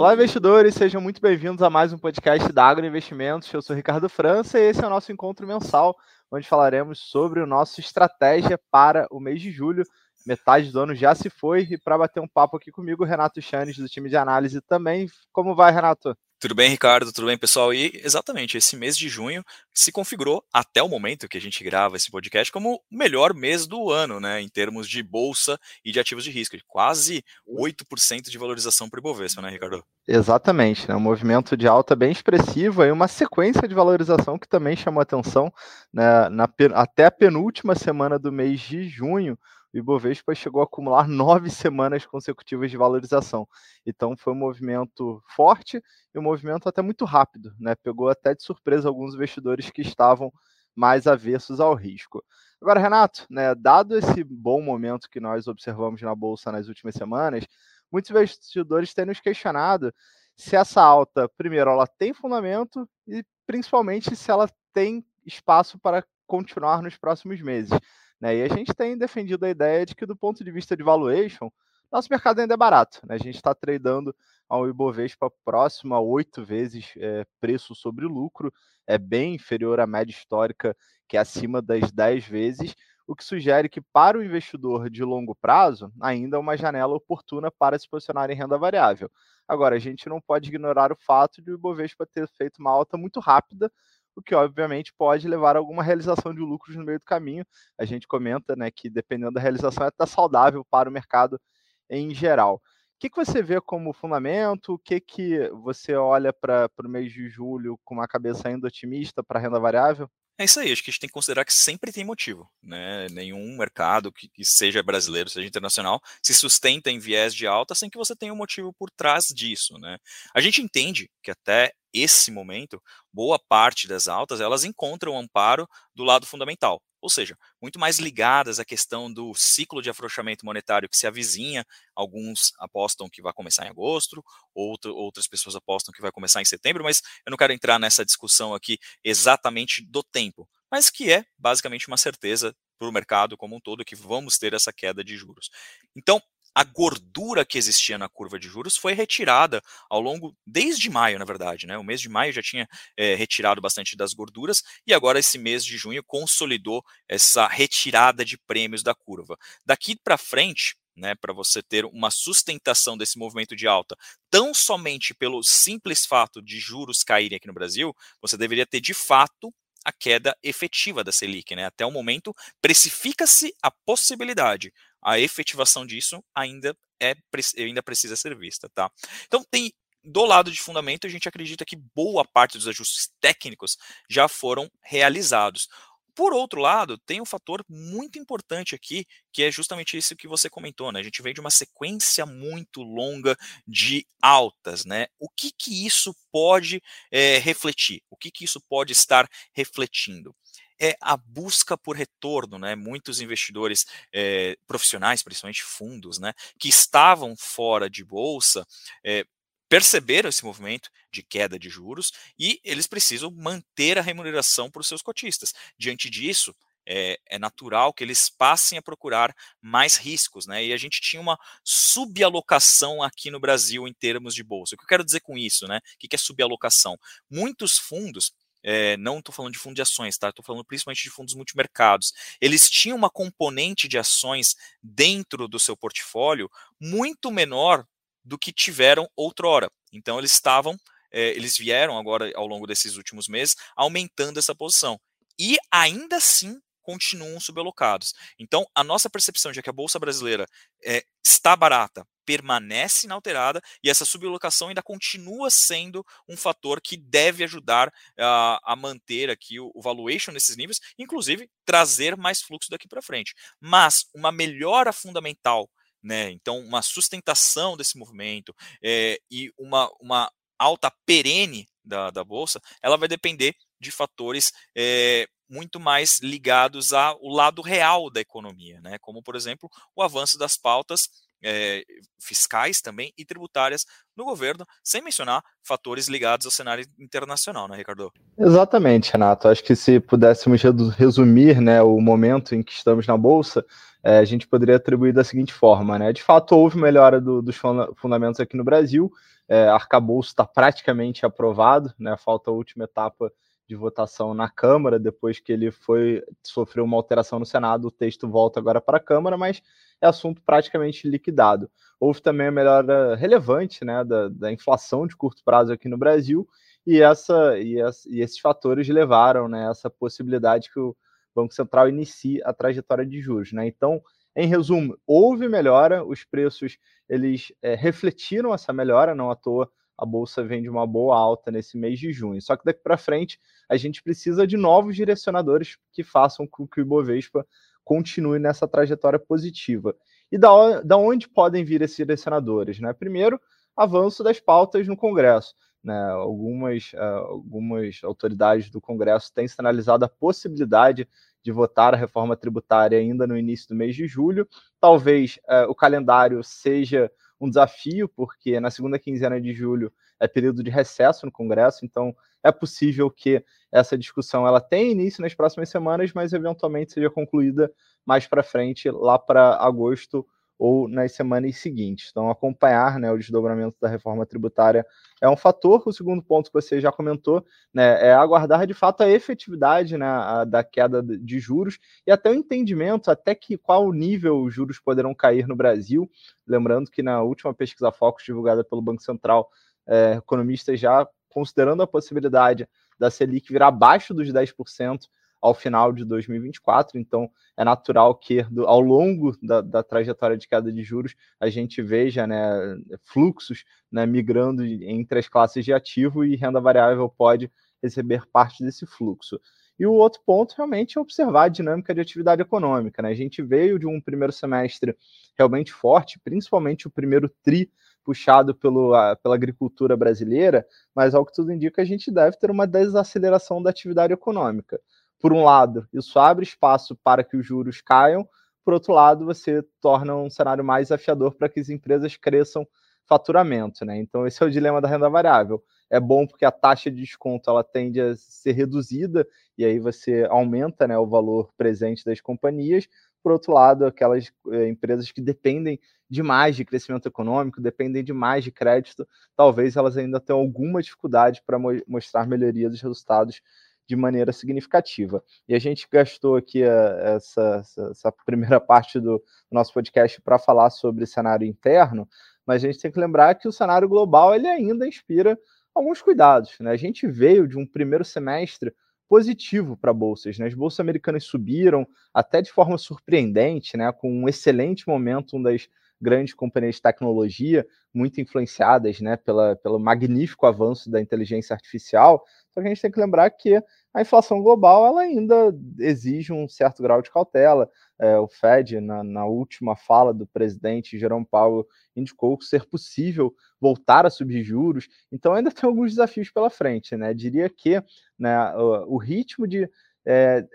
Olá, 0.00 0.14
investidores, 0.14 0.76
sejam 0.76 0.98
muito 0.98 1.20
bem-vindos 1.20 1.62
a 1.62 1.68
mais 1.68 1.92
um 1.92 1.98
podcast 1.98 2.50
da 2.54 2.64
Agro 2.64 2.86
Investimentos. 2.86 3.52
Eu 3.52 3.60
sou 3.60 3.76
Ricardo 3.76 4.08
França 4.08 4.58
e 4.58 4.62
esse 4.62 4.82
é 4.82 4.86
o 4.86 4.88
nosso 4.88 5.12
encontro 5.12 5.46
mensal, 5.46 5.94
onde 6.32 6.48
falaremos 6.48 6.98
sobre 6.98 7.38
o 7.38 7.46
nosso 7.46 7.80
estratégia 7.80 8.58
para 8.70 9.06
o 9.10 9.20
mês 9.20 9.42
de 9.42 9.50
julho. 9.50 9.84
Metade 10.26 10.72
do 10.72 10.80
ano 10.80 10.94
já 10.94 11.14
se 11.14 11.28
foi 11.28 11.68
e 11.70 11.76
para 11.76 11.98
bater 11.98 12.18
um 12.18 12.26
papo 12.26 12.56
aqui 12.56 12.72
comigo, 12.72 13.04
Renato 13.04 13.42
Chanes, 13.42 13.76
do 13.76 13.86
time 13.90 14.08
de 14.08 14.16
análise 14.16 14.62
também. 14.62 15.06
Como 15.34 15.54
vai, 15.54 15.70
Renato? 15.70 16.16
Tudo 16.40 16.54
bem, 16.54 16.70
Ricardo? 16.70 17.12
Tudo 17.12 17.26
bem, 17.26 17.36
pessoal? 17.36 17.74
E 17.74 18.00
exatamente, 18.02 18.56
esse 18.56 18.74
mês 18.74 18.96
de 18.96 19.10
junho 19.10 19.44
se 19.74 19.92
configurou, 19.92 20.42
até 20.50 20.82
o 20.82 20.88
momento 20.88 21.28
que 21.28 21.36
a 21.36 21.40
gente 21.40 21.62
grava 21.62 21.96
esse 21.96 22.10
podcast, 22.10 22.50
como 22.50 22.76
o 22.76 22.80
melhor 22.90 23.34
mês 23.34 23.66
do 23.66 23.90
ano, 23.90 24.18
né? 24.18 24.40
Em 24.40 24.48
termos 24.48 24.88
de 24.88 25.02
bolsa 25.02 25.60
e 25.84 25.92
de 25.92 26.00
ativos 26.00 26.24
de 26.24 26.30
risco. 26.30 26.56
Quase 26.66 27.22
8% 27.46 28.30
de 28.30 28.38
valorização 28.38 28.88
para 28.88 28.96
o 28.96 29.02
Ibovespa, 29.02 29.42
né, 29.42 29.50
Ricardo? 29.50 29.84
Exatamente, 30.08 30.88
né? 30.88 30.96
Um 30.96 31.00
movimento 31.00 31.58
de 31.58 31.68
alta 31.68 31.94
bem 31.94 32.10
expressivo 32.10 32.82
e 32.84 32.90
uma 32.90 33.06
sequência 33.06 33.68
de 33.68 33.74
valorização 33.74 34.38
que 34.38 34.48
também 34.48 34.74
chamou 34.74 35.02
atenção 35.02 35.52
né? 35.92 36.26
Na, 36.30 36.48
até 36.74 37.04
a 37.04 37.10
penúltima 37.10 37.74
semana 37.74 38.18
do 38.18 38.32
mês 38.32 38.60
de 38.60 38.88
junho 38.88 39.38
o 39.72 39.78
Ibovespa 39.78 40.34
chegou 40.34 40.60
a 40.60 40.64
acumular 40.64 41.08
nove 41.08 41.50
semanas 41.50 42.04
consecutivas 42.06 42.70
de 42.70 42.76
valorização. 42.76 43.46
Então 43.86 44.16
foi 44.16 44.32
um 44.32 44.36
movimento 44.36 45.22
forte 45.28 45.82
e 46.14 46.18
um 46.18 46.22
movimento 46.22 46.68
até 46.68 46.82
muito 46.82 47.04
rápido, 47.04 47.54
né? 47.58 47.74
Pegou 47.76 48.08
até 48.08 48.34
de 48.34 48.42
surpresa 48.42 48.88
alguns 48.88 49.14
investidores 49.14 49.70
que 49.70 49.82
estavam 49.82 50.32
mais 50.74 51.06
avessos 51.06 51.60
ao 51.60 51.74
risco. 51.74 52.24
Agora, 52.60 52.80
Renato, 52.80 53.26
né, 53.30 53.54
dado 53.54 53.96
esse 53.96 54.22
bom 54.22 54.62
momento 54.62 55.08
que 55.10 55.20
nós 55.20 55.46
observamos 55.46 56.00
na 56.02 56.14
bolsa 56.14 56.52
nas 56.52 56.68
últimas 56.68 56.94
semanas, 56.94 57.44
muitos 57.90 58.10
investidores 58.10 58.94
têm 58.94 59.06
nos 59.06 59.20
questionado 59.20 59.92
se 60.36 60.56
essa 60.56 60.80
alta, 60.82 61.28
primeiro, 61.36 61.70
ela 61.70 61.86
tem 61.86 62.14
fundamento 62.14 62.88
e 63.06 63.22
principalmente 63.46 64.16
se 64.16 64.30
ela 64.30 64.48
tem 64.72 65.04
espaço 65.26 65.78
para 65.78 66.04
continuar 66.26 66.82
nos 66.82 66.96
próximos 66.96 67.42
meses. 67.42 67.78
Né? 68.20 68.36
E 68.36 68.42
a 68.42 68.48
gente 68.48 68.74
tem 68.74 68.96
defendido 68.96 69.44
a 69.44 69.50
ideia 69.50 69.86
de 69.86 69.94
que, 69.94 70.04
do 70.04 70.16
ponto 70.16 70.44
de 70.44 70.50
vista 70.50 70.76
de 70.76 70.82
valuation, 70.82 71.50
nosso 71.90 72.08
mercado 72.10 72.40
ainda 72.40 72.54
é 72.54 72.56
barato. 72.56 73.00
Né? 73.06 73.14
A 73.14 73.18
gente 73.18 73.36
está 73.36 73.54
tradando 73.54 74.14
ao 74.48 74.68
Ibovespa 74.68 75.30
próximo 75.44 75.94
a 75.94 76.00
oito 76.00 76.44
vezes 76.44 76.92
é, 76.96 77.24
preço 77.40 77.74
sobre 77.74 78.04
lucro, 78.04 78.52
é 78.86 78.98
bem 78.98 79.34
inferior 79.34 79.80
à 79.80 79.86
média 79.86 80.12
histórica, 80.12 80.76
que 81.08 81.16
é 81.16 81.20
acima 81.20 81.62
das 81.62 81.90
10 81.90 82.24
vezes, 82.26 82.74
o 83.06 83.16
que 83.16 83.24
sugere 83.24 83.68
que, 83.68 83.80
para 83.80 84.16
o 84.16 84.22
investidor 84.22 84.88
de 84.88 85.02
longo 85.02 85.34
prazo, 85.34 85.92
ainda 86.00 86.36
é 86.36 86.40
uma 86.40 86.56
janela 86.56 86.94
oportuna 86.94 87.50
para 87.50 87.76
se 87.76 87.88
posicionar 87.88 88.30
em 88.30 88.34
renda 88.34 88.56
variável. 88.56 89.10
Agora, 89.48 89.74
a 89.74 89.78
gente 89.80 90.08
não 90.08 90.20
pode 90.20 90.48
ignorar 90.48 90.92
o 90.92 90.96
fato 90.96 91.42
de 91.42 91.50
o 91.50 91.54
Ibovespa 91.54 92.06
ter 92.06 92.28
feito 92.28 92.58
uma 92.60 92.70
alta 92.70 92.96
muito 92.96 93.18
rápida, 93.18 93.70
o 94.16 94.22
que 94.22 94.34
obviamente 94.34 94.92
pode 94.96 95.28
levar 95.28 95.56
a 95.56 95.58
alguma 95.58 95.82
realização 95.82 96.34
de 96.34 96.40
lucros 96.40 96.76
no 96.76 96.84
meio 96.84 96.98
do 96.98 97.04
caminho. 97.04 97.44
A 97.78 97.84
gente 97.84 98.06
comenta 98.06 98.56
né, 98.56 98.70
que 98.70 98.90
dependendo 98.90 99.32
da 99.32 99.40
realização 99.40 99.84
é 99.84 99.88
até 99.88 100.06
saudável 100.06 100.64
para 100.70 100.88
o 100.88 100.92
mercado 100.92 101.40
em 101.88 102.14
geral. 102.14 102.56
O 102.56 102.60
que, 103.00 103.08
que 103.08 103.16
você 103.16 103.42
vê 103.42 103.60
como 103.60 103.94
fundamento? 103.94 104.74
O 104.74 104.78
que, 104.78 105.00
que 105.00 105.48
você 105.50 105.94
olha 105.94 106.32
para 106.32 106.70
o 106.84 106.88
mês 106.88 107.12
de 107.12 107.28
julho 107.28 107.78
com 107.84 107.94
uma 107.94 108.06
cabeça 108.06 108.48
ainda 108.48 108.66
otimista 108.66 109.22
para 109.22 109.40
renda 109.40 109.58
variável? 109.58 110.10
É 110.40 110.44
isso 110.44 110.58
aí, 110.58 110.72
acho 110.72 110.82
que 110.82 110.88
a 110.88 110.92
gente 110.92 111.00
tem 111.00 111.08
que 111.08 111.12
considerar 111.12 111.44
que 111.44 111.52
sempre 111.52 111.92
tem 111.92 112.02
motivo, 112.02 112.50
né? 112.62 113.06
Nenhum 113.10 113.58
mercado 113.58 114.10
que, 114.10 114.26
que, 114.26 114.42
seja 114.42 114.82
brasileiro, 114.82 115.28
seja 115.28 115.46
internacional, 115.46 116.00
se 116.22 116.32
sustenta 116.32 116.90
em 116.90 116.98
viés 116.98 117.34
de 117.34 117.46
alta 117.46 117.74
sem 117.74 117.90
que 117.90 117.98
você 117.98 118.16
tenha 118.16 118.32
um 118.32 118.36
motivo 118.36 118.72
por 118.72 118.90
trás 118.90 119.26
disso, 119.26 119.76
né? 119.78 119.98
A 120.34 120.40
gente 120.40 120.62
entende 120.62 121.10
que 121.22 121.30
até 121.30 121.72
esse 121.92 122.30
momento, 122.30 122.82
boa 123.12 123.38
parte 123.50 123.86
das 123.86 124.08
altas 124.08 124.40
elas 124.40 124.64
encontram 124.64 125.18
amparo 125.18 125.68
do 125.94 126.04
lado 126.04 126.24
fundamental, 126.24 126.80
ou 127.00 127.08
seja, 127.08 127.36
muito 127.60 127.78
mais 127.78 127.98
ligadas 127.98 128.60
à 128.60 128.64
questão 128.64 129.12
do 129.12 129.32
ciclo 129.34 129.80
de 129.82 129.90
afrouxamento 129.90 130.44
monetário 130.44 130.88
que 130.88 130.96
se 130.96 131.06
avizinha. 131.06 131.64
Alguns 131.94 132.52
apostam 132.58 133.08
que 133.08 133.22
vai 133.22 133.32
começar 133.32 133.66
em 133.66 133.70
agosto, 133.70 134.22
outro, 134.54 134.94
outras 134.94 135.26
pessoas 135.26 135.56
apostam 135.56 135.92
que 135.92 136.02
vai 136.02 136.12
começar 136.12 136.40
em 136.42 136.44
setembro, 136.44 136.84
mas 136.84 137.02
eu 137.24 137.30
não 137.30 137.36
quero 137.38 137.52
entrar 137.52 137.78
nessa 137.78 138.04
discussão 138.04 138.54
aqui 138.54 138.78
exatamente 139.04 139.82
do 139.84 140.02
tempo, 140.02 140.48
mas 140.70 140.90
que 140.90 141.10
é 141.10 141.24
basicamente 141.38 141.88
uma 141.88 141.96
certeza 141.96 142.54
para 142.78 142.88
o 142.88 142.92
mercado 142.92 143.36
como 143.36 143.56
um 143.56 143.60
todo 143.60 143.84
que 143.84 143.94
vamos 143.94 144.38
ter 144.38 144.54
essa 144.54 144.72
queda 144.72 145.04
de 145.04 145.16
juros. 145.16 145.50
Então, 145.94 146.20
a 146.54 146.64
gordura 146.64 147.44
que 147.44 147.58
existia 147.58 147.96
na 147.96 148.08
curva 148.08 148.38
de 148.38 148.48
juros 148.48 148.76
foi 148.76 148.92
retirada 148.92 149.62
ao 149.88 150.00
longo, 150.00 150.36
desde 150.46 150.90
maio, 150.90 151.18
na 151.18 151.24
verdade, 151.24 151.66
né? 151.66 151.78
O 151.78 151.84
mês 151.84 152.00
de 152.00 152.08
maio 152.08 152.32
já 152.32 152.42
tinha 152.42 152.68
é, 152.96 153.14
retirado 153.14 153.60
bastante 153.60 153.96
das 153.96 154.12
gorduras 154.12 154.62
e 154.86 154.92
agora 154.92 155.18
esse 155.18 155.38
mês 155.38 155.64
de 155.64 155.76
junho 155.76 156.02
consolidou 156.04 156.82
essa 157.08 157.46
retirada 157.46 158.24
de 158.24 158.36
prêmios 158.36 158.82
da 158.82 158.94
curva. 158.94 159.36
Daqui 159.64 159.96
para 159.96 160.18
frente, 160.18 160.76
né, 160.96 161.14
para 161.14 161.32
você 161.32 161.62
ter 161.62 161.84
uma 161.84 162.10
sustentação 162.10 162.96
desse 162.98 163.18
movimento 163.18 163.54
de 163.56 163.66
alta, 163.66 163.96
tão 164.30 164.52
somente 164.52 165.14
pelo 165.14 165.42
simples 165.42 166.04
fato 166.04 166.42
de 166.42 166.58
juros 166.58 167.02
caírem 167.02 167.36
aqui 167.36 167.46
no 167.46 167.54
Brasil, 167.54 167.94
você 168.20 168.36
deveria 168.36 168.66
ter 168.66 168.80
de 168.80 168.92
fato 168.92 169.52
a 169.84 169.92
queda 169.92 170.36
efetiva 170.42 171.02
da 171.02 171.10
Selic, 171.10 171.56
né? 171.56 171.64
Até 171.64 171.86
o 171.86 171.90
momento, 171.90 172.34
precifica-se 172.60 173.54
a 173.62 173.70
possibilidade 173.70 174.72
a 175.02 175.18
efetivação 175.18 175.86
disso 175.86 176.22
ainda 176.34 176.76
é 177.02 177.14
ainda 177.56 177.82
precisa 177.82 178.14
ser 178.16 178.36
vista, 178.36 178.68
tá? 178.74 178.90
Então 179.26 179.42
tem 179.50 179.72
do 180.02 180.24
lado 180.24 180.50
de 180.50 180.60
fundamento, 180.60 181.06
a 181.06 181.10
gente 181.10 181.28
acredita 181.28 181.64
que 181.64 181.76
boa 181.94 182.24
parte 182.24 182.56
dos 182.56 182.66
ajustes 182.66 183.10
técnicos 183.20 183.76
já 184.08 184.28
foram 184.28 184.70
realizados. 184.82 185.68
Por 186.14 186.32
outro 186.32 186.60
lado, 186.60 186.98
tem 186.98 187.20
um 187.20 187.24
fator 187.24 187.64
muito 187.68 188.18
importante 188.18 188.74
aqui, 188.74 189.06
que 189.32 189.42
é 189.42 189.50
justamente 189.50 189.96
isso 189.96 190.16
que 190.16 190.26
você 190.26 190.50
comentou, 190.50 190.90
né? 190.90 191.00
A 191.00 191.02
gente 191.02 191.22
vem 191.22 191.32
de 191.32 191.40
uma 191.40 191.50
sequência 191.50 192.26
muito 192.26 192.82
longa 192.82 193.36
de 193.66 194.06
altas, 194.20 194.84
né? 194.84 195.06
O 195.18 195.28
que 195.28 195.52
que 195.52 195.86
isso 195.86 196.14
pode 196.32 196.82
é, 197.10 197.38
refletir? 197.38 198.02
O 198.10 198.16
que 198.16 198.30
que 198.30 198.44
isso 198.44 198.60
pode 198.68 198.92
estar 198.92 199.28
refletindo? 199.52 200.34
É 200.80 200.96
a 201.00 201.16
busca 201.16 201.76
por 201.76 201.94
retorno, 201.94 202.58
né? 202.58 202.74
Muitos 202.74 203.20
investidores 203.20 203.84
é, 204.12 204.56
profissionais, 204.66 205.22
principalmente 205.22 205.62
fundos, 205.62 206.18
né, 206.18 206.32
que 206.58 206.68
estavam 206.68 207.36
fora 207.36 207.90
de 207.90 208.02
bolsa, 208.04 208.66
é, 209.04 209.24
perceberam 209.68 210.28
esse 210.28 210.44
movimento 210.44 210.90
de 211.12 211.22
queda 211.22 211.58
de 211.58 211.68
juros 211.68 212.12
e 212.38 212.60
eles 212.64 212.86
precisam 212.86 213.30
manter 213.30 213.98
a 213.98 214.02
remuneração 214.02 214.70
para 214.70 214.80
os 214.80 214.88
seus 214.88 215.02
cotistas. 215.02 215.52
Diante 215.78 216.10
disso, 216.10 216.54
é, 216.86 217.18
é, 217.26 217.38
natural 217.38 217.92
que 217.92 218.02
eles 218.02 218.28
passem 218.28 218.78
a 218.78 218.82
procurar 218.82 219.34
mais 219.60 219.96
riscos, 219.96 220.46
né? 220.46 220.64
E 220.64 220.72
a 220.72 220.76
gente 220.76 221.00
tinha 221.00 221.20
uma 221.20 221.38
subalocação 221.62 223.02
aqui 223.02 223.30
no 223.30 223.38
Brasil 223.38 223.86
em 223.86 223.92
termos 223.92 224.34
de 224.34 224.42
bolsa. 224.42 224.74
O 224.74 224.78
que 224.78 224.84
eu 224.84 224.88
quero 224.88 225.04
dizer 225.04 225.20
com 225.20 225.38
isso, 225.38 225.68
né? 225.68 225.78
O 225.78 225.98
que 225.98 226.14
é 226.14 226.18
subalocação? 226.18 226.96
Muitos 227.30 227.78
fundos 227.78 228.32
é, 228.62 228.96
não 228.96 229.18
estou 229.18 229.34
falando 229.34 229.52
de 229.52 229.58
fundo 229.58 229.74
de 229.74 229.82
ações, 229.82 230.18
tá? 230.18 230.28
Estou 230.28 230.44
falando 230.44 230.64
principalmente 230.64 231.02
de 231.02 231.10
fundos 231.10 231.34
multimercados. 231.34 232.12
Eles 232.40 232.68
tinham 232.68 232.96
uma 232.96 233.10
componente 233.10 233.88
de 233.88 233.98
ações 233.98 234.54
dentro 234.82 235.48
do 235.48 235.58
seu 235.58 235.76
portfólio 235.76 236.50
muito 236.80 237.30
menor 237.30 237.86
do 238.24 238.38
que 238.38 238.52
tiveram 238.52 239.08
outrora. 239.16 239.70
Então 239.92 240.18
eles 240.18 240.32
estavam, 240.32 240.76
é, 241.10 241.30
eles 241.30 241.56
vieram 241.56 241.98
agora 241.98 242.30
ao 242.34 242.46
longo 242.46 242.66
desses 242.66 242.96
últimos 242.96 243.28
meses 243.28 243.56
aumentando 243.74 244.38
essa 244.38 244.54
posição. 244.54 245.00
E 245.38 245.56
ainda 245.70 246.16
assim 246.16 246.60
continuam 246.90 247.38
subalocados. 247.38 248.12
Então, 248.36 248.66
a 248.74 248.82
nossa 248.82 249.08
percepção 249.08 249.52
de 249.52 249.62
que 249.62 249.70
a 249.70 249.72
Bolsa 249.72 249.98
Brasileira 249.98 250.44
é, 250.84 251.04
está 251.24 251.54
barata, 251.54 252.04
permanece 252.26 253.06
inalterada 253.06 253.60
e 253.82 253.88
essa 253.88 254.04
sublocação 254.04 254.68
ainda 254.68 254.82
continua 254.82 255.50
sendo 255.50 256.04
um 256.28 256.36
fator 256.36 256.80
que 256.80 256.96
deve 256.96 257.44
ajudar 257.44 257.88
uh, 257.88 258.58
a 258.64 258.74
manter 258.76 259.30
aqui 259.30 259.60
o, 259.60 259.70
o 259.72 259.80
valuation 259.80 260.32
nesses 260.32 260.56
níveis, 260.56 260.80
inclusive 260.98 261.48
trazer 261.64 262.16
mais 262.16 262.42
fluxo 262.42 262.70
daqui 262.70 262.88
para 262.88 263.02
frente. 263.02 263.34
Mas 263.60 264.06
uma 264.12 264.32
melhora 264.32 264.92
fundamental, 264.92 265.70
né? 266.02 266.30
Então, 266.30 266.58
uma 266.58 266.82
sustentação 266.82 267.76
desse 267.76 267.96
movimento 267.96 268.52
é, 268.82 269.16
e 269.30 269.52
uma, 269.56 269.88
uma 270.00 270.32
alta 270.58 270.92
perene 271.06 271.68
da, 271.84 272.10
da 272.10 272.24
bolsa, 272.24 272.60
ela 272.82 272.96
vai 272.96 273.08
depender 273.08 273.54
de 273.80 273.92
fatores 273.92 274.52
é, 274.76 275.26
muito 275.50 275.80
mais 275.80 276.20
ligados 276.20 276.92
ao 276.92 277.20
lado 277.26 277.60
real 277.60 278.08
da 278.08 278.20
economia, 278.20 278.80
né? 278.80 278.96
como, 279.00 279.22
por 279.22 279.34
exemplo, 279.34 279.68
o 279.96 280.02
avanço 280.02 280.38
das 280.38 280.56
pautas 280.56 281.08
é, 281.42 281.82
fiscais 282.20 282.80
também 282.80 283.12
e 283.16 283.24
tributárias 283.24 283.84
no 284.16 284.24
governo, 284.24 284.66
sem 284.84 285.02
mencionar 285.02 285.42
fatores 285.62 286.06
ligados 286.06 286.46
ao 286.46 286.52
cenário 286.52 286.84
internacional, 286.98 287.66
né, 287.66 287.76
Ricardo? 287.76 288.12
Exatamente, 288.38 289.12
Renato. 289.12 289.48
Acho 289.48 289.64
que 289.64 289.74
se 289.74 289.98
pudéssemos 290.00 290.62
resumir 290.96 291.60
né, 291.60 291.82
o 291.82 291.98
momento 292.00 292.54
em 292.54 292.62
que 292.62 292.72
estamos 292.72 293.06
na 293.06 293.16
Bolsa, 293.16 293.64
é, 294.02 294.18
a 294.18 294.24
gente 294.24 294.46
poderia 294.46 294.76
atribuir 294.76 295.12
da 295.12 295.24
seguinte 295.24 295.52
forma, 295.52 295.98
né? 295.98 296.12
De 296.12 296.22
fato, 296.22 296.54
houve 296.54 296.78
melhora 296.78 297.20
do, 297.20 297.42
dos 297.42 297.56
fundamentos 297.96 298.40
aqui 298.40 298.56
no 298.56 298.64
Brasil, 298.64 299.12
é, 299.48 299.68
arcabouço 299.68 300.30
está 300.30 300.44
praticamente 300.44 301.26
aprovado, 301.26 301.92
né? 301.98 302.16
Falta 302.16 302.50
a 302.50 302.54
última 302.54 302.84
etapa 302.84 303.30
de 303.70 303.76
votação 303.76 304.34
na 304.34 304.50
Câmara, 304.50 304.98
depois 304.98 305.38
que 305.38 305.52
ele 305.52 305.70
foi 305.70 306.24
sofreu 306.42 306.84
uma 306.84 306.96
alteração 306.96 307.38
no 307.38 307.46
Senado, 307.46 307.86
o 307.86 307.90
texto 307.90 308.28
volta 308.28 308.58
agora 308.58 308.80
para 308.80 308.96
a 308.96 309.00
Câmara, 309.00 309.38
mas 309.38 309.62
é 310.00 310.08
assunto 310.08 310.42
praticamente 310.42 311.08
liquidado. 311.08 311.70
Houve 312.00 312.20
também 312.20 312.48
a 312.48 312.50
melhora 312.50 313.14
relevante 313.14 313.84
né, 313.84 314.02
da, 314.02 314.28
da 314.28 314.50
inflação 314.50 315.06
de 315.06 315.16
curto 315.16 315.44
prazo 315.44 315.72
aqui 315.72 315.88
no 315.88 315.96
Brasil, 315.96 316.48
e, 316.84 317.00
essa, 317.00 317.56
e, 317.58 317.76
e 318.08 318.20
esses 318.20 318.40
fatores 318.40 318.88
levaram 318.88 319.46
né, 319.46 319.70
essa 319.70 319.88
possibilidade 319.88 320.68
que 320.72 320.80
o 320.80 320.96
Banco 321.32 321.54
Central 321.54 321.88
inicie 321.88 322.42
a 322.42 322.52
trajetória 322.52 323.06
de 323.06 323.20
juros. 323.20 323.52
Né? 323.52 323.68
Então, 323.68 324.02
em 324.34 324.48
resumo, 324.48 324.98
houve 325.06 325.46
melhora, 325.46 326.04
os 326.04 326.24
preços 326.24 326.76
eles 327.08 327.52
é, 327.62 327.76
refletiram 327.76 328.52
essa 328.52 328.72
melhora, 328.72 329.14
não 329.14 329.30
à 329.30 329.36
toa 329.36 329.70
a 330.00 330.06
bolsa 330.06 330.42
vem 330.42 330.62
de 330.62 330.68
uma 330.70 330.86
boa 330.86 331.14
alta 331.14 331.50
nesse 331.50 331.76
mês 331.76 331.98
de 331.98 332.10
junho. 332.10 332.40
Só 332.40 332.56
que 332.56 332.64
daqui 332.64 332.80
para 332.82 332.96
frente 332.96 333.38
a 333.68 333.76
gente 333.76 334.02
precisa 334.02 334.46
de 334.46 334.56
novos 334.56 334.96
direcionadores 334.96 335.76
que 335.92 336.02
façam 336.02 336.46
com 336.46 336.66
que 336.66 336.80
o 336.80 336.82
Ibovespa 336.82 337.46
continue 337.84 338.38
nessa 338.38 338.66
trajetória 338.66 339.18
positiva. 339.18 339.94
E 340.32 340.38
da, 340.38 340.80
da 340.80 340.96
onde 340.96 341.28
podem 341.28 341.64
vir 341.64 341.82
esses 341.82 341.98
direcionadores? 341.98 342.80
Né? 342.80 342.94
Primeiro, 342.94 343.38
avanço 343.76 344.24
das 344.24 344.40
pautas 344.40 344.88
no 344.88 344.96
Congresso. 344.96 345.54
Né? 345.84 346.00
Algumas, 346.12 346.92
uh, 346.94 347.26
algumas 347.26 348.00
autoridades 348.02 348.70
do 348.70 348.80
Congresso 348.80 349.30
têm 349.34 349.46
sinalizado 349.46 350.06
a 350.06 350.08
possibilidade 350.08 351.06
de 351.42 351.52
votar 351.52 351.92
a 351.92 351.96
reforma 351.96 352.36
tributária 352.36 352.98
ainda 352.98 353.26
no 353.26 353.36
início 353.36 353.68
do 353.68 353.74
mês 353.74 353.94
de 353.94 354.06
julho. 354.06 354.48
Talvez 354.80 355.38
uh, 355.44 355.68
o 355.68 355.74
calendário 355.74 356.42
seja 356.42 357.12
um 357.40 357.48
desafio, 357.48 358.08
porque 358.08 358.60
na 358.60 358.70
segunda 358.70 358.98
quinzena 358.98 359.40
de 359.40 359.52
julho 359.52 359.92
é 360.18 360.28
período 360.28 360.62
de 360.62 360.70
recesso 360.70 361.24
no 361.24 361.32
Congresso, 361.32 361.84
então 361.84 362.14
é 362.42 362.52
possível 362.52 363.10
que 363.10 363.42
essa 363.72 363.96
discussão 363.96 364.46
ela 364.46 364.60
tenha 364.60 364.92
início 364.92 365.22
nas 365.22 365.34
próximas 365.34 365.68
semanas, 365.68 366.12
mas 366.12 366.32
eventualmente 366.32 366.92
seja 366.92 367.08
concluída 367.08 367.72
mais 368.04 368.26
para 368.26 368.42
frente, 368.42 368.90
lá 368.90 369.18
para 369.18 369.56
agosto 369.56 370.26
ou 370.60 370.86
nas 370.86 371.12
semanas 371.12 371.56
seguintes. 371.56 372.08
Então, 372.10 372.28
acompanhar 372.28 373.00
né, 373.00 373.10
o 373.10 373.16
desdobramento 373.16 373.78
da 373.80 373.88
reforma 373.88 374.26
tributária 374.26 374.86
é 375.18 375.26
um 375.26 375.36
fator. 375.36 375.82
O 375.86 375.92
segundo 375.92 376.22
ponto 376.22 376.50
que 376.50 376.52
você 376.52 376.78
já 376.82 376.92
comentou 376.92 377.42
né, 377.72 378.08
é 378.08 378.12
aguardar 378.12 378.66
de 378.66 378.74
fato 378.74 379.02
a 379.02 379.08
efetividade 379.08 379.96
né, 379.96 380.04
a, 380.04 380.44
da 380.44 380.62
queda 380.62 381.02
de 381.02 381.40
juros 381.40 381.78
e 382.06 382.12
até 382.12 382.30
o 382.30 382.34
entendimento 382.34 383.10
até 383.10 383.34
que 383.34 383.56
qual 383.56 383.90
nível 383.90 384.42
os 384.42 384.52
juros 384.52 384.78
poderão 384.78 385.14
cair 385.14 385.48
no 385.48 385.56
Brasil. 385.56 386.10
Lembrando 386.46 386.90
que 386.90 387.02
na 387.02 387.22
última 387.22 387.54
pesquisa 387.54 387.90
Focus 387.90 388.24
divulgada 388.26 388.62
pelo 388.62 388.82
Banco 388.82 389.02
Central, 389.02 389.50
é, 389.86 390.16
economistas 390.18 390.78
já 390.78 391.08
considerando 391.30 391.82
a 391.82 391.86
possibilidade 391.86 392.68
da 392.98 393.10
Selic 393.10 393.50
virar 393.50 393.68
abaixo 393.68 394.12
dos 394.12 394.30
10% 394.30 395.06
ao 395.40 395.54
final 395.54 395.92
de 395.92 396.04
2024. 396.04 396.98
Então, 396.98 397.30
é 397.56 397.64
natural 397.64 398.14
que 398.14 398.44
ao 398.66 398.80
longo 398.80 399.36
da, 399.42 399.60
da, 399.60 399.82
trajetória 399.82 400.36
de 400.36 400.46
queda 400.46 400.72
de 400.72 400.82
juros 400.82 401.14
a 401.38 401.48
gente 401.48 401.80
veja 401.82 402.26
né, 402.26 402.76
fluxos 403.02 403.64
né, 403.90 404.06
migrando 404.06 404.64
entre 404.64 405.18
as 405.18 405.28
classes 405.28 405.64
de 405.64 405.72
ativo 405.72 406.24
e 406.24 406.36
renda 406.36 406.60
variável 406.60 407.08
pode 407.08 407.50
receber 407.82 408.26
parte 408.26 408.62
desse 408.62 408.86
fluxo. 408.86 409.40
E 409.78 409.86
o 409.86 409.92
outro 409.92 410.20
ponto 410.26 410.54
realmente 410.54 410.98
é 410.98 411.00
observar 411.00 411.44
a 411.44 411.48
dinâmica 411.48 411.94
de 411.94 412.02
atividade 412.02 412.42
econômica. 412.42 413.00
Né? 413.00 413.08
A 413.08 413.14
gente 413.14 413.42
veio 413.42 413.78
de 413.78 413.86
um 413.86 413.98
primeiro 413.98 414.30
semestre 414.30 414.94
realmente 415.38 415.72
forte, 415.72 416.20
principalmente 416.22 416.86
o 416.86 416.90
primeiro 416.90 417.30
TRI 417.42 417.70
puxado 418.04 418.54
pelo, 418.54 418.94
a, 418.94 419.16
pela 419.16 419.34
agricultura 419.34 419.96
brasileira, 419.96 420.66
mas 420.94 421.14
ao 421.14 421.24
que 421.24 421.32
tudo 421.32 421.52
indica, 421.52 421.80
a 421.80 421.84
gente 421.84 422.10
deve 422.10 422.36
ter 422.36 422.50
uma 422.50 422.66
desaceleração 422.66 423.62
da 423.62 423.70
atividade 423.70 424.12
econômica 424.12 424.80
por 425.20 425.32
um 425.32 425.44
lado, 425.44 425.86
isso 425.92 426.18
abre 426.18 426.44
espaço 426.44 426.96
para 427.04 427.22
que 427.22 427.36
os 427.36 427.46
juros 427.46 427.80
caiam, 427.80 428.28
por 428.64 428.74
outro 428.74 428.92
lado, 428.92 429.24
você 429.24 429.62
torna 429.80 430.14
um 430.14 430.30
cenário 430.30 430.64
mais 430.64 430.86
desafiador 430.88 431.34
para 431.34 431.48
que 431.48 431.60
as 431.60 431.68
empresas 431.68 432.16
cresçam 432.16 432.66
faturamento, 433.04 433.84
né? 433.84 433.98
Então 433.98 434.24
esse 434.26 434.40
é 434.40 434.46
o 434.46 434.50
dilema 434.50 434.80
da 434.80 434.86
renda 434.86 435.08
variável. 435.08 435.60
É 435.90 435.98
bom 435.98 436.24
porque 436.24 436.44
a 436.44 436.52
taxa 436.52 436.88
de 436.88 437.00
desconto 437.00 437.50
ela 437.50 437.64
tende 437.64 438.00
a 438.00 438.14
ser 438.14 438.52
reduzida 438.52 439.26
e 439.58 439.64
aí 439.64 439.80
você 439.80 440.24
aumenta, 440.30 440.86
né, 440.86 440.96
o 440.96 441.08
valor 441.08 441.50
presente 441.56 442.04
das 442.04 442.20
companhias. 442.20 442.86
Por 443.20 443.32
outro 443.32 443.52
lado, 443.52 443.84
aquelas 443.84 444.32
é, 444.52 444.68
empresas 444.68 445.10
que 445.10 445.20
dependem 445.20 445.80
demais 446.08 446.54
de 446.54 446.64
crescimento 446.64 447.08
econômico, 447.08 447.60
dependem 447.60 448.04
demais 448.04 448.44
de 448.44 448.52
crédito, 448.52 449.06
talvez 449.36 449.76
elas 449.76 449.96
ainda 449.96 450.20
tenham 450.20 450.38
alguma 450.38 450.80
dificuldade 450.80 451.42
para 451.44 451.58
mo 451.58 451.70
mostrar 451.88 452.28
melhoria 452.28 452.70
dos 452.70 452.80
resultados 452.80 453.42
de 453.90 453.96
maneira 453.96 454.32
significativa. 454.32 455.20
E 455.48 455.54
a 455.54 455.58
gente 455.58 455.88
gastou 455.90 456.36
aqui 456.36 456.62
a, 456.62 456.68
eh, 456.68 457.16
essa, 457.16 457.62
essa, 457.90 458.12
primeira 458.24 458.60
parte 458.60 459.00
do 459.00 459.20
nosso 459.50 459.74
podcast 459.74 460.20
para 460.20 460.38
falar 460.38 460.70
sobre 460.70 461.04
cenário 461.06 461.44
interno, 461.44 462.08
mas 462.46 462.62
a 462.62 462.68
gente 462.68 462.80
tem 462.80 462.92
que 462.92 463.00
lembrar 463.00 463.34
que 463.34 463.48
o 463.48 463.52
cenário 463.52 463.88
global 463.88 464.32
ele 464.32 464.46
ainda 464.46 464.86
inspira 464.86 465.36
alguns 465.74 466.00
cuidados. 466.00 466.56
Né? 466.60 466.70
A 466.70 466.76
gente 466.76 467.08
veio 467.08 467.48
de 467.48 467.58
um 467.58 467.66
primeiro 467.66 468.04
semestre 468.04 468.72
positivo 469.08 469.76
para 469.76 469.92
bolsas. 469.92 470.38
Né? 470.38 470.46
As 470.46 470.54
bolsas 470.54 470.78
americanas 470.78 471.24
subiram 471.24 471.84
até 472.14 472.40
de 472.40 472.52
forma 472.52 472.78
surpreendente, 472.78 473.76
né? 473.76 473.90
com 473.90 474.08
um 474.08 474.28
excelente 474.28 474.86
momento 474.86 475.42
das 475.42 475.68
grandes 476.00 476.34
companhias 476.34 476.76
de 476.76 476.82
tecnologia, 476.82 477.66
muito 477.92 478.20
influenciadas 478.20 479.00
né? 479.00 479.16
Pela, 479.16 479.56
pelo 479.56 479.78
magnífico 479.78 480.46
avanço 480.46 480.90
da 480.90 481.00
inteligência 481.00 481.54
artificial. 481.54 482.24
Só 482.50 482.60
que 482.60 482.66
a 482.66 482.68
gente 482.70 482.82
tem 482.82 482.90
que 482.90 483.00
lembrar 483.00 483.30
que 483.30 483.62
a 483.92 484.00
inflação 484.00 484.40
global 484.40 484.86
ela 484.86 485.02
ainda 485.02 485.52
exige 485.78 486.32
um 486.32 486.48
certo 486.48 486.82
grau 486.82 487.02
de 487.02 487.10
cautela. 487.10 487.68
É, 487.98 488.18
o 488.18 488.28
Fed, 488.28 488.80
na, 488.80 489.02
na, 489.02 489.26
última 489.26 489.76
fala 489.76 490.14
do 490.14 490.26
presidente 490.26 490.98
Jerome 490.98 491.26
Powell, 491.28 491.66
indicou 491.94 492.40
ser 492.40 492.64
possível 492.66 493.34
voltar 493.60 494.06
a 494.06 494.10
subir 494.10 494.42
juros. 494.42 494.88
Então, 495.10 495.34
ainda 495.34 495.50
tem 495.52 495.68
alguns 495.68 495.90
desafios 495.90 496.30
pela 496.30 496.50
frente. 496.50 496.96
Né? 496.96 497.12
Diria 497.12 497.48
que 497.50 497.82
né, 498.18 498.54
o, 498.54 498.94
o 498.94 498.96
ritmo 498.96 499.46
de 499.46 499.68
é, 500.06 500.46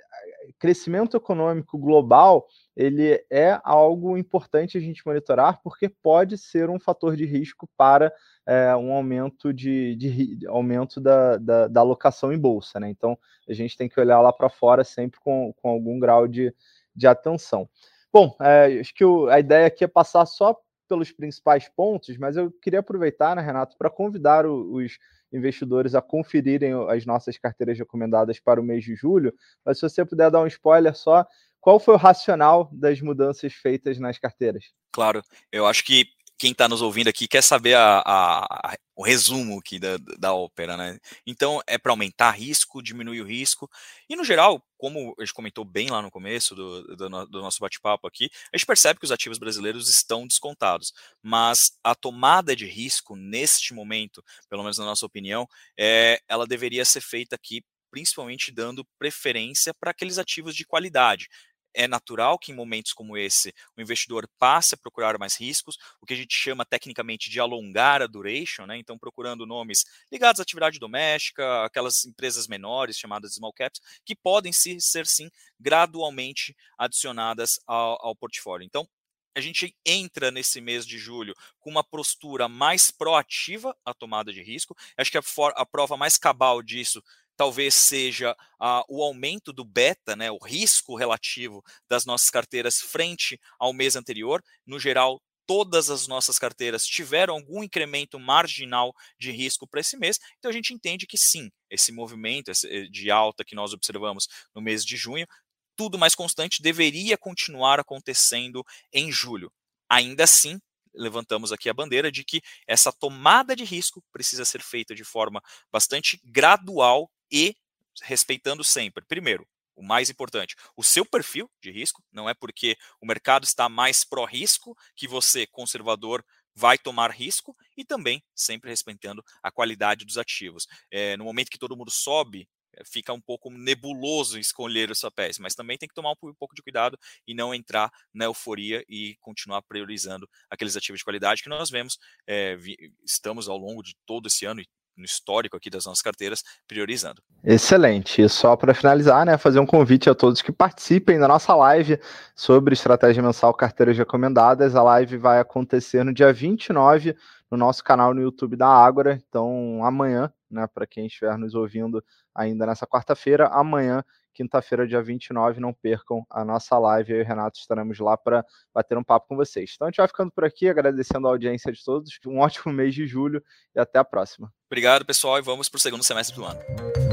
crescimento 0.59 1.18
econômico 1.18 1.77
global 1.77 2.47
ele 2.75 3.24
é 3.30 3.59
algo 3.63 4.18
importante 4.18 4.77
a 4.77 4.81
gente 4.81 5.06
monitorar, 5.06 5.62
porque 5.63 5.88
pode 5.88 6.38
ser 6.38 6.69
um 6.69 6.80
fator 6.80 7.16
de 7.16 7.25
risco 7.25 7.69
para 7.78 8.11
é, 8.45 8.75
um 8.75 8.92
aumento 8.94 9.54
de, 9.54 9.95
de 9.95 10.45
aumento 10.47 10.99
da, 10.99 11.37
da, 11.37 11.68
da, 11.68 11.80
alocação 11.81 12.33
em 12.33 12.37
bolsa, 12.37 12.80
né? 12.80 12.90
Então 12.90 13.18
a 13.47 13.54
gente 13.54 13.78
tem 13.78 13.87
que 13.87 13.99
olhar 13.99 14.19
lá 14.19 14.33
para 14.33 14.49
fora 14.49 14.83
sempre 14.83 15.19
com, 15.21 15.54
com 15.61 15.69
algum 15.69 15.97
grau 15.97 16.28
de, 16.28 16.54
de 16.94 17.07
atenção. 17.07 17.69
Bom, 18.11 18.35
é, 18.42 18.80
acho 18.80 18.94
que 18.94 19.06
o, 19.06 19.28
a 19.28 19.40
ideia 19.40 19.68
aqui 19.68 19.83
é 19.83 19.87
passar 19.87 20.25
só 20.25 20.56
pelos 20.87 21.11
principais 21.11 21.68
pontos, 21.69 22.18
mas 22.18 22.37
eu 22.37 22.51
queria 22.51 22.80
aproveitar, 22.80 23.35
né, 23.35 23.42
Renato, 23.42 23.77
para 23.77 23.89
convidar 23.89 24.45
o, 24.45 24.75
os 24.75 24.97
investidores 25.31 25.95
a 25.95 26.01
conferirem 26.01 26.73
as 26.89 27.06
nossas 27.06 27.37
carteiras 27.37 27.77
recomendadas 27.77 28.39
para 28.39 28.61
o 28.61 28.63
mês 28.63 28.83
de 28.83 28.95
julho. 28.95 29.33
Mas 29.65 29.80
se 29.80 29.87
você 29.87 30.06
puder 30.06 30.31
dar 30.31 30.42
um 30.42 30.47
spoiler 30.47 30.95
só, 30.95 31.25
qual 31.59 31.80
foi 31.80 31.95
o 31.95 31.97
racional 31.97 32.69
das 32.71 33.01
mudanças 33.01 33.54
feitas 33.54 33.99
nas 33.99 34.18
carteiras? 34.19 34.65
Claro, 34.92 35.21
eu 35.51 35.65
acho 35.65 35.83
que 35.83 36.06
quem 36.37 36.51
está 36.51 36.68
nos 36.68 36.81
ouvindo 36.81 37.07
aqui 37.07 37.27
quer 37.27 37.42
saber 37.42 37.75
a, 37.75 37.99
a, 37.99 38.45
a, 38.45 38.77
o 38.95 39.04
resumo 39.04 39.59
aqui 39.59 39.80
da, 39.80 39.97
da 40.18 40.33
ópera, 40.33 40.75
né? 40.75 40.99
Então 41.25 41.61
é 41.65 41.77
para 41.77 41.92
aumentar 41.92 42.31
risco, 42.31 42.81
diminuir 42.81 43.21
o 43.21 43.25
risco. 43.25 43.69
E 44.09 44.15
no 44.15 44.23
geral, 44.23 44.61
como 44.77 45.15
a 45.18 45.23
gente 45.23 45.33
comentou 45.33 45.63
bem 45.63 45.89
lá 45.89 46.01
no 46.01 46.11
começo 46.11 46.54
do, 46.54 46.95
do, 46.95 47.25
do 47.27 47.42
nosso 47.42 47.59
bate-papo 47.59 48.07
aqui, 48.07 48.30
a 48.54 48.57
gente 48.57 48.65
percebe 48.65 48.99
que 48.99 49.06
os 49.06 49.11
ativos 49.11 49.37
brasileiros 49.37 49.89
estão 49.89 50.27
descontados. 50.27 50.94
Mas 51.21 51.71
a 51.83 51.95
tomada 51.95 52.56
de 52.56 52.65
risco 52.65 53.15
neste 53.15 53.73
momento, 53.73 54.23
pelo 54.49 54.63
menos 54.63 54.77
na 54.77 54.85
nossa 54.85 55.06
opinião, 55.06 55.47
é, 55.77 56.19
ela 56.27 56.45
deveria 56.45 56.83
ser 56.83 57.01
feita 57.01 57.35
aqui 57.35 57.63
principalmente 57.95 58.51
dando 58.51 58.85
preferência 58.99 59.73
para 59.73 59.92
aqueles 59.92 60.18
ativos 60.18 60.54
de 60.54 60.65
qualidade, 60.65 61.30
é 61.76 61.88
natural 61.88 62.40
que 62.40 62.52
em 62.52 62.56
momentos 62.56 62.94
como 62.94 63.18
esse 63.18 63.54
o 63.78 63.82
investidor 63.82 64.28
passe 64.40 64.74
a 64.74 64.78
procurar 64.78 65.20
mais 65.20 65.36
riscos, 65.36 65.78
o 66.02 66.06
que 66.06 66.14
a 66.14 66.18
gente 66.18 66.36
chama 66.36 66.66
tecnicamente 66.66 67.30
de 67.30 67.40
alongar 67.40 68.02
a 68.02 68.08
duration, 68.08 68.66
né? 68.66 68.78
então 68.78 68.98
procurando 68.98 69.46
nomes 69.46 69.84
ligados 70.12 70.40
à 70.40 70.44
atividade 70.44 70.80
doméstica, 70.80 71.66
aquelas 71.66 72.06
empresas 72.06 72.48
menores 72.48 72.98
chamadas 72.98 73.36
small 73.36 73.54
caps, 73.54 73.82
que 74.06 74.16
podem 74.16 74.52
ser, 74.54 75.06
sim 75.06 75.30
gradualmente 75.60 76.56
adicionadas 76.78 77.60
ao, 77.68 78.08
ao 78.08 78.16
portfólio. 78.16 78.66
Então, 78.66 78.88
a 79.36 79.42
gente 79.42 79.76
entra 79.86 80.32
nesse 80.32 80.62
mês 80.62 80.88
de 80.88 80.98
julho 80.98 81.36
com 81.60 81.70
uma 81.70 81.84
postura 81.84 82.48
mais 82.48 82.90
proativa 82.90 83.76
à 83.84 83.94
tomada 83.94 84.32
de 84.32 84.42
risco. 84.42 84.76
Acho 84.98 85.12
que 85.12 85.18
a, 85.18 85.22
for, 85.22 85.54
a 85.58 85.66
prova 85.66 85.98
mais 85.98 86.18
cabal 86.18 86.64
disso 86.64 87.04
talvez 87.35 87.73
seja 87.73 88.31
uh, 88.61 88.83
o 88.87 89.04
aumento 89.04 89.51
do 89.51 89.63
beta, 89.63 90.15
né, 90.15 90.31
o 90.31 90.37
risco 90.37 90.95
relativo 90.95 91.63
das 91.89 92.06
nossas 92.06 92.30
carteiras 92.30 92.80
frente 92.80 93.39
ao 93.59 93.73
mês 93.73 93.95
anterior. 93.95 94.44
No 94.65 94.80
geral, 94.80 95.21
todas 95.45 95.89
as 95.89 96.07
nossas 96.07 96.39
carteiras 96.39 96.85
tiveram 96.85 97.35
algum 97.35 97.63
incremento 97.63 98.19
marginal 98.19 98.94
de 99.19 99.31
risco 99.31 99.68
para 99.68 99.80
esse 99.80 99.97
mês. 99.97 100.19
Então 100.39 100.49
a 100.49 100.54
gente 100.54 100.73
entende 100.73 101.06
que 101.06 101.18
sim, 101.18 101.49
esse 101.69 101.92
movimento 101.92 102.51
eh, 102.51 102.87
de 102.89 103.11
alta 103.11 103.45
que 103.45 103.56
nós 103.56 103.73
observamos 103.73 104.27
no 104.54 104.61
mês 104.61 104.83
de 104.83 104.97
junho, 104.97 105.27
tudo 105.75 105.97
mais 105.97 106.15
constante, 106.15 106.61
deveria 106.61 107.18
continuar 107.18 107.80
acontecendo 107.80 108.63
em 108.94 109.11
julho. 109.11 109.51
Ainda 109.89 110.23
assim, 110.23 110.59
levantamos 110.94 111.51
aqui 111.51 111.69
a 111.69 111.73
bandeira 111.73 112.11
de 112.11 112.23
que 112.23 112.42
essa 112.65 112.92
tomada 112.92 113.56
de 113.56 113.63
risco 113.63 114.01
precisa 114.11 114.45
ser 114.45 114.61
feita 114.61 114.95
de 114.95 115.04
forma 115.04 115.42
bastante 115.71 116.19
gradual 116.23 117.09
e 117.32 117.56
respeitando 118.02 118.64
sempre, 118.64 119.04
primeiro, 119.06 119.48
o 119.76 119.84
mais 119.84 120.10
importante, 120.10 120.56
o 120.76 120.84
seu 120.84 121.06
perfil 121.06 121.52
de 121.62 121.70
risco, 121.70 122.04
não 122.12 122.30
é 122.30 122.34
porque 122.34 122.78
o 123.02 123.06
mercado 123.06 123.44
está 123.44 123.68
mais 123.68 124.06
pró-risco 124.06 124.76
que 124.96 125.08
você, 125.08 125.46
conservador, 125.46 126.24
vai 126.56 126.78
tomar 126.78 127.12
risco 127.12 127.56
e 127.76 127.84
também 127.84 128.24
sempre 128.34 128.70
respeitando 128.70 129.24
a 129.44 129.52
qualidade 129.52 130.06
dos 130.06 130.18
ativos. 130.18 130.66
É, 130.90 131.18
no 131.18 131.26
momento 131.26 131.50
que 131.50 131.58
todo 131.58 131.76
mundo 131.76 131.92
sobe, 131.92 132.48
eh, 132.74 132.84
fica 132.86 133.12
um 133.12 133.20
pouco 133.20 133.50
nebuloso 133.50 134.40
escolher 134.40 134.90
os 134.90 135.02
papéis, 135.02 135.38
mas 135.38 135.54
também 135.54 135.78
tem 135.78 135.90
que 135.90 135.96
tomar 135.96 136.12
um 136.12 136.34
pouco 136.34 136.56
de 136.56 136.62
cuidado 136.62 136.98
e 137.28 137.34
não 137.34 137.54
entrar 137.54 137.92
na 138.14 138.26
euforia 138.26 138.84
e 138.88 139.18
continuar 139.20 139.62
priorizando 139.64 140.30
aqueles 140.50 140.78
ativos 140.78 141.00
de 141.00 141.04
qualidade 141.04 141.44
que 141.44 141.50
nós 141.50 141.70
vemos, 141.70 141.98
é, 142.26 142.56
vi, 142.56 142.78
estamos 143.04 143.50
ao 143.50 143.58
longo 143.58 143.84
de 143.84 143.94
todo 144.06 144.28
esse 144.28 144.46
ano 144.46 144.62
e 144.62 144.68
no 144.97 145.06
histórico 145.06 145.57
aqui 145.57 145.69
das 145.69 145.85
nossas 145.85 146.02
carteiras, 146.02 146.44
priorizando. 146.68 147.21
Excelente. 147.44 148.21
E 148.21 148.30
só 148.30 148.56
para 148.56 148.73
finalizar, 148.73 149.25
né, 149.25 149.37
fazer 149.37 149.59
um 149.59 149.66
convite 149.66 150.09
a 150.09 150.16
todos 150.16 150.42
que 150.42 150.52
participem 150.52 151.19
da 151.19 151.28
nossa 151.28 151.54
live 151.56 151.99
sobre 152.35 152.73
estratégia 152.73 153.21
mensal 153.21 153.54
carteiras 153.54 153.97
recomendadas. 153.97 154.75
A 154.75 154.83
live 154.83 155.18
vai 155.18 155.40
acontecer 155.40 156.04
no 156.04 156.14
dia 156.14 156.31
29 156.31 157.16
no 157.49 157.57
nosso 157.57 157.83
canal 157.83 158.14
no 158.14 158.21
YouTube 158.21 158.56
da 158.56 158.68
Ágora. 158.68 159.21
Então, 159.28 159.83
amanhã, 159.83 160.31
né, 160.49 160.68
para 160.68 160.87
quem 160.87 161.06
estiver 161.07 161.37
nos 161.37 161.56
ouvindo 161.56 162.04
ainda 162.33 162.66
nessa 162.66 162.85
quarta-feira, 162.85 163.47
amanhã, 163.47 164.04
quinta-feira, 164.33 164.87
dia 164.87 165.02
29, 165.02 165.59
não 165.59 165.73
percam 165.73 166.25
a 166.30 166.44
nossa 166.44 166.78
live. 166.78 167.14
Eu 167.14 167.19
e 167.19 167.21
o 167.23 167.25
Renato 167.25 167.59
estaremos 167.59 167.97
lá 167.99 168.18
para 168.18 168.45
bater 168.73 168.97
um 168.97 169.04
papo 169.04 169.28
com 169.28 169.35
vocês. 169.35 169.73
Então, 169.75 169.87
a 169.87 169.92
gente 169.92 169.97
vai 169.97 170.07
ficando 170.07 170.31
por 170.31 170.44
aqui, 170.44 170.68
agradecendo 170.68 171.28
a 171.28 171.31
audiência 171.31 171.71
de 171.71 171.83
todos. 171.83 172.09
Um 172.25 172.40
ótimo 172.42 172.73
mês 172.73 172.94
de 172.94 173.06
julho 173.06 173.44
e 173.75 173.80
até 173.80 173.99
a 173.99 174.04
próxima. 174.04 174.52
Obrigado, 174.69 175.06
pessoal, 175.06 175.37
e 175.37 175.42
vamos 175.42 175.69
para 175.69 175.78
o 175.78 175.81
segundo 175.81 176.04
semestre 176.04 176.35
do 176.35 176.44
ano. 176.44 177.05